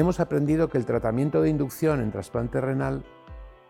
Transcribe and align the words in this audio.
hemos 0.00 0.20
aprendido 0.20 0.68
que 0.68 0.78
el 0.78 0.86
tratamiento 0.86 1.42
de 1.42 1.50
inducción 1.50 2.00
en 2.00 2.10
trasplante 2.10 2.60
renal 2.60 3.04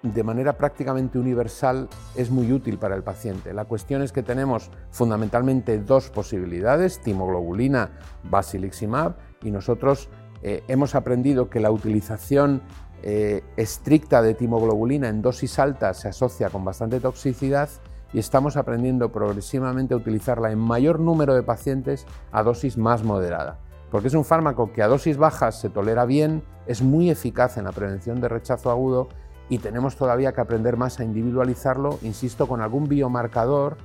de 0.02 0.22
manera 0.22 0.56
prácticamente 0.56 1.18
universal 1.18 1.88
es 2.14 2.30
muy 2.30 2.52
útil 2.52 2.78
para 2.78 2.96
el 2.96 3.02
paciente. 3.02 3.52
La 3.52 3.66
cuestión 3.66 4.00
es 4.02 4.12
que 4.12 4.22
tenemos 4.22 4.70
fundamentalmente 4.90 5.78
dos 5.78 6.08
posibilidades, 6.08 7.00
timoglobulina, 7.00 7.90
basiliximab, 8.24 9.16
y 9.42 9.50
nosotros 9.50 10.08
eh, 10.42 10.62
hemos 10.68 10.94
aprendido 10.94 11.50
que 11.50 11.60
la 11.60 11.70
utilización 11.70 12.62
eh, 13.02 13.42
estricta 13.56 14.22
de 14.22 14.34
timoglobulina 14.34 15.08
en 15.08 15.22
dosis 15.22 15.58
altas 15.58 16.00
se 16.00 16.08
asocia 16.08 16.48
con 16.48 16.64
bastante 16.64 17.00
toxicidad 17.00 17.68
y 18.12 18.18
estamos 18.18 18.56
aprendiendo 18.56 19.12
progresivamente 19.12 19.94
a 19.94 19.96
utilizarla 19.96 20.50
en 20.50 20.58
mayor 20.58 21.00
número 21.00 21.34
de 21.34 21.42
pacientes 21.42 22.06
a 22.32 22.42
dosis 22.42 22.76
más 22.76 23.04
moderada, 23.04 23.58
porque 23.90 24.08
es 24.08 24.14
un 24.14 24.24
fármaco 24.24 24.72
que 24.72 24.82
a 24.82 24.88
dosis 24.88 25.16
bajas 25.16 25.60
se 25.60 25.68
tolera 25.68 26.04
bien, 26.04 26.42
es 26.66 26.82
muy 26.82 27.10
eficaz 27.10 27.56
en 27.56 27.64
la 27.64 27.72
prevención 27.72 28.20
de 28.20 28.28
rechazo 28.28 28.70
agudo 28.70 29.08
y 29.48 29.58
tenemos 29.58 29.96
todavía 29.96 30.32
que 30.32 30.40
aprender 30.40 30.76
más 30.76 31.00
a 31.00 31.04
individualizarlo, 31.04 31.98
insisto, 32.02 32.46
con 32.46 32.60
algún 32.60 32.88
biomarcador 32.88 33.76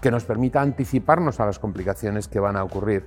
que 0.00 0.10
nos 0.10 0.24
permita 0.24 0.62
anticiparnos 0.62 1.38
a 1.38 1.46
las 1.46 1.58
complicaciones 1.58 2.28
que 2.28 2.40
van 2.40 2.56
a 2.56 2.64
ocurrir. 2.64 3.06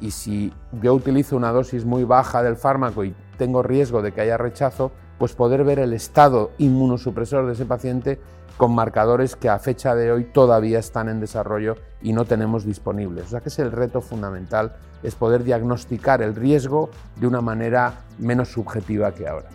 Y 0.00 0.10
si 0.10 0.52
yo 0.82 0.92
utilizo 0.94 1.36
una 1.36 1.52
dosis 1.52 1.84
muy 1.84 2.04
baja 2.04 2.42
del 2.42 2.56
fármaco 2.56 3.04
y 3.04 3.14
tengo 3.38 3.62
riesgo 3.62 4.02
de 4.02 4.12
que 4.12 4.20
haya 4.20 4.36
rechazo, 4.36 4.90
pues 5.18 5.34
poder 5.34 5.64
ver 5.64 5.78
el 5.78 5.92
estado 5.92 6.50
inmunosupresor 6.58 7.46
de 7.46 7.52
ese 7.52 7.64
paciente 7.64 8.20
con 8.56 8.74
marcadores 8.74 9.36
que 9.36 9.48
a 9.48 9.58
fecha 9.58 9.94
de 9.94 10.12
hoy 10.12 10.24
todavía 10.24 10.78
están 10.78 11.08
en 11.08 11.20
desarrollo 11.20 11.76
y 12.02 12.12
no 12.12 12.24
tenemos 12.24 12.64
disponibles. 12.64 13.26
O 13.26 13.28
sea 13.28 13.40
que 13.40 13.48
es 13.48 13.58
el 13.58 13.72
reto 13.72 14.00
fundamental, 14.00 14.76
es 15.02 15.14
poder 15.14 15.44
diagnosticar 15.44 16.22
el 16.22 16.34
riesgo 16.34 16.90
de 17.16 17.26
una 17.26 17.40
manera 17.40 17.94
menos 18.18 18.48
subjetiva 18.52 19.12
que 19.12 19.26
ahora. 19.26 19.48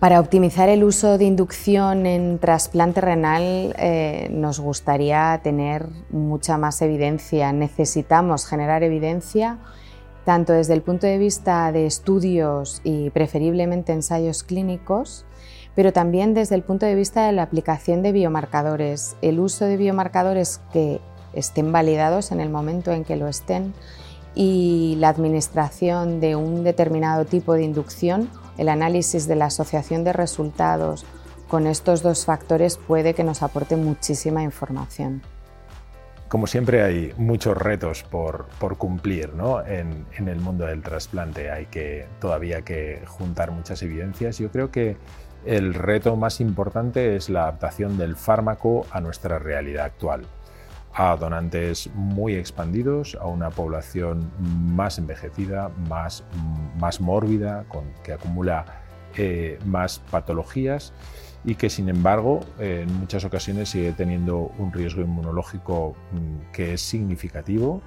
Para 0.00 0.20
optimizar 0.20 0.68
el 0.68 0.84
uso 0.84 1.16
de 1.16 1.24
inducción 1.24 2.04
en 2.04 2.38
trasplante 2.38 3.00
renal 3.00 3.74
eh, 3.78 4.28
nos 4.30 4.60
gustaría 4.60 5.40
tener 5.42 5.86
mucha 6.10 6.58
más 6.58 6.82
evidencia. 6.82 7.52
Necesitamos 7.52 8.46
generar 8.46 8.82
evidencia 8.82 9.58
tanto 10.24 10.52
desde 10.52 10.74
el 10.74 10.82
punto 10.82 11.06
de 11.06 11.18
vista 11.18 11.70
de 11.70 11.86
estudios 11.86 12.80
y 12.82 13.10
preferiblemente 13.10 13.92
ensayos 13.92 14.42
clínicos, 14.42 15.26
pero 15.74 15.92
también 15.92 16.34
desde 16.34 16.54
el 16.54 16.62
punto 16.62 16.86
de 16.86 16.94
vista 16.94 17.26
de 17.26 17.32
la 17.32 17.42
aplicación 17.42 18.02
de 18.02 18.12
biomarcadores. 18.12 19.16
El 19.22 19.40
uso 19.40 19.64
de 19.64 19.76
biomarcadores 19.76 20.60
que 20.72 21.00
estén 21.32 21.72
validados 21.72 22.32
en 22.32 22.40
el 22.40 22.50
momento 22.50 22.92
en 22.92 23.04
que 23.04 23.16
lo 23.16 23.28
estén 23.28 23.74
y 24.34 24.96
la 24.98 25.08
administración 25.08 26.20
de 26.20 26.36
un 26.36 26.64
determinado 26.64 27.24
tipo 27.24 27.54
de 27.54 27.64
inducción 27.64 28.28
el 28.58 28.68
análisis 28.68 29.26
de 29.26 29.36
la 29.36 29.46
asociación 29.46 30.04
de 30.04 30.12
resultados 30.12 31.04
con 31.48 31.66
estos 31.66 32.02
dos 32.02 32.24
factores 32.24 32.76
puede 32.76 33.14
que 33.14 33.24
nos 33.24 33.42
aporte 33.42 33.76
muchísima 33.76 34.42
información. 34.42 35.22
Como 36.34 36.48
siempre 36.48 36.82
hay 36.82 37.14
muchos 37.16 37.56
retos 37.56 38.02
por, 38.02 38.48
cumplir 38.76 39.34
¿no? 39.34 39.64
en, 39.64 40.04
el 40.18 40.40
mundo 40.40 40.66
del 40.66 40.82
trasplante. 40.82 41.48
Hay 41.52 41.66
que 41.66 42.08
todavía 42.20 42.62
que 42.62 43.04
juntar 43.06 43.52
muchas 43.52 43.80
evidencias. 43.84 44.38
Yo 44.38 44.50
creo 44.50 44.72
que 44.72 44.96
el 45.46 45.74
reto 45.74 46.16
más 46.16 46.40
importante 46.40 47.14
es 47.14 47.30
la 47.30 47.42
adaptación 47.42 47.96
del 47.98 48.16
fármaco 48.16 48.84
a 48.90 49.00
nuestra 49.00 49.38
realidad 49.38 49.84
actual 49.84 50.22
a 50.92 51.14
donantes 51.14 51.88
muy 51.94 52.34
expandidos, 52.34 53.16
a 53.20 53.26
una 53.26 53.50
población 53.50 54.32
más 54.40 54.98
envejecida, 54.98 55.70
más, 55.88 56.24
más 56.80 57.00
mórbida, 57.00 57.64
que 58.02 58.12
acumula 58.12 58.64
eh, 59.16 59.60
más 59.64 60.00
patologías 60.10 60.92
y 61.44 61.56
que 61.56 61.68
sin 61.68 61.88
embargo 61.88 62.40
en 62.58 62.92
muchas 62.94 63.24
ocasiones 63.24 63.68
sigue 63.68 63.92
teniendo 63.92 64.52
un 64.58 64.72
riesgo 64.72 65.02
inmunológico 65.02 65.94
mm, 66.12 66.52
que 66.52 66.74
es 66.74 66.80
significativo, 66.80 67.82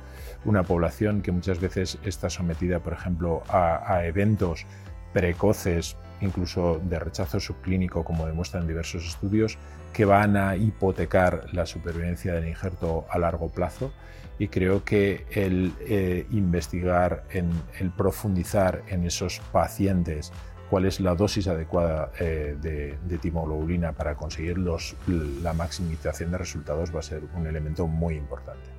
una 0.46 0.64
población 0.64 1.22
que 1.22 1.32
muchas 1.32 1.60
veces 1.60 1.98
está 2.04 2.30
sometida, 2.30 2.80
por 2.80 2.94
ejemplo, 2.94 3.44
a, 3.50 3.94
a 3.94 4.06
eventos 4.06 4.66
precoces, 5.14 5.98
incluso 6.22 6.80
de 6.84 7.00
rechazo 7.00 7.40
subclínico, 7.40 8.04
como 8.04 8.26
demuestran 8.26 8.68
diversos 8.68 9.08
estudios, 9.08 9.58
que 9.94 10.06
van 10.06 10.38
a 10.38 10.56
hipotecar 10.56 11.48
la 11.54 11.66
supervivencia 11.66 12.34
del 12.34 12.48
injerto 12.48 13.06
a 13.10 13.18
largo 13.18 13.50
plazo. 13.50 13.92
Y 14.40 14.50
creo 14.50 14.84
que 14.84 15.26
el 15.32 15.74
eh, 15.80 16.28
investigar, 16.30 17.24
en, 17.32 17.50
el 17.80 17.90
profundizar 17.90 18.84
en 18.88 19.06
esos 19.06 19.40
pacientes 19.52 20.32
cuál 20.70 20.86
es 20.86 21.00
la 21.00 21.16
dosis 21.16 21.48
adecuada 21.48 22.12
eh, 22.20 22.56
de, 22.62 22.98
de, 23.08 23.18
timoglobulina 23.18 23.94
para 23.94 24.16
conseguir 24.16 24.58
la 24.58 25.54
maximización 25.54 26.32
de 26.32 26.38
resultados 26.38 26.94
va 26.94 27.00
a 27.00 27.04
ser 27.04 27.22
un 27.36 27.48
elemento 27.48 27.88
muy 27.88 28.16
importante. 28.16 28.70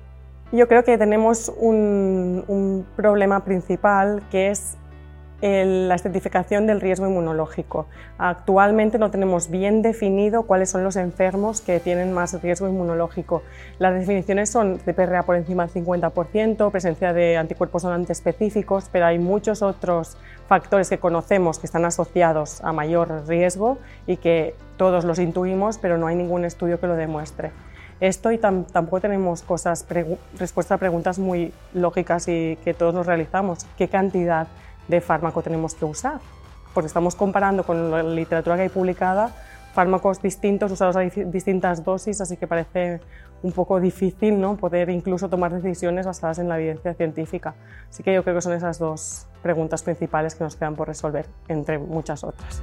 Yo 0.51 0.67
creo 0.67 0.83
que 0.83 0.97
tenemos 0.97 1.51
un 1.57 2.85
problema 2.95 3.43
principal 3.43 4.23
que 4.31 4.49
es 4.49 4.77
la 5.41 5.95
estratificación 5.95 6.67
del 6.67 6.81
riesgo 6.81 7.07
inmunológico. 7.07 7.87
Actualmente 8.17 8.97
no 8.97 9.09
tenemos 9.09 9.49
bien 9.49 9.81
definido 9.81 10.43
cuáles 10.43 10.69
son 10.69 10.83
los 10.83 10.95
enfermos 10.95 11.61
que 11.61 11.79
tienen 11.79 12.11
más 12.11 12.41
riesgo 12.41 12.67
inmunológico. 12.67 13.41
Las 13.77 13.93
definiciones 13.93 14.49
son 14.49 14.79
CPRA 14.79 15.23
por 15.23 15.35
encima 15.35 15.65
del 15.67 15.85
50%, 15.85 16.71
presencia 16.71 17.13
de 17.13 17.37
anticuerpos 17.37 17.83
donantes 17.83 18.17
específicos, 18.17 18.89
pero 18.91 19.05
hay 19.05 19.19
muchos 19.19 19.61
otros 19.61 20.17
factores 20.47 20.89
que 20.89 20.97
conocemos 20.97 21.59
que 21.59 21.67
están 21.67 21.85
asociados 21.85 22.61
a 22.63 22.73
mayor 22.73 23.27
riesgo 23.27 23.77
y 24.07 24.17
que 24.17 24.55
todos 24.77 25.05
los 25.05 25.19
intuimos, 25.19 25.77
pero 25.77 25.97
no 25.97 26.07
hay 26.07 26.15
ningún 26.15 26.43
estudio 26.43 26.79
que 26.79 26.87
lo 26.87 26.95
demuestre. 26.95 27.51
Esto 27.99 28.31
y 28.31 28.37
tampoco 28.37 29.01
tenemos 29.01 29.41
cosas, 29.41 29.85
respuestas 30.37 30.75
a 30.75 30.77
preguntas 30.77 31.19
muy 31.19 31.53
lógicas 31.73 32.29
y 32.29 32.57
que 32.63 32.73
todos 32.73 32.93
nos 32.93 33.05
realizamos. 33.05 33.65
¿Qué 33.77 33.89
cantidad 33.89 34.47
de 34.89 34.99
fármaco 34.99 35.41
tenemos 35.41 35.73
que 35.75 35.85
usar, 35.85 36.19
porque 36.73 36.87
estamos 36.87 37.15
comparando 37.15 37.63
con 37.63 37.89
la 37.89 38.03
literatura 38.03 38.57
que 38.57 38.63
hay 38.63 38.69
publicada 38.69 39.33
fármacos 39.73 40.21
distintos 40.21 40.71
usados 40.71 40.95
a 40.95 41.01
distintas 41.01 41.83
dosis, 41.83 42.21
así 42.21 42.37
que 42.37 42.47
parece 42.47 42.99
un 43.43 43.51
poco 43.51 43.79
difícil 43.79 44.39
¿no? 44.39 44.57
poder 44.57 44.89
incluso 44.89 45.29
tomar 45.29 45.53
decisiones 45.53 46.05
basadas 46.05 46.39
en 46.39 46.49
la 46.49 46.57
evidencia 46.57 46.93
científica. 46.93 47.55
Así 47.89 48.03
que 48.03 48.13
yo 48.13 48.23
creo 48.23 48.35
que 48.35 48.41
son 48.41 48.53
esas 48.53 48.79
dos 48.79 49.27
preguntas 49.41 49.83
principales 49.83 50.35
que 50.35 50.43
nos 50.43 50.55
quedan 50.55 50.75
por 50.75 50.87
resolver, 50.87 51.27
entre 51.47 51.77
muchas 51.77 52.23
otras. 52.23 52.61